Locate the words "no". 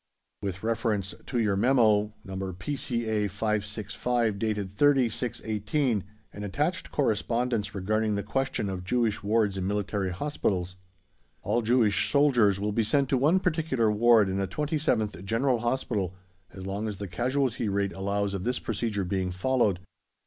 2.23-2.53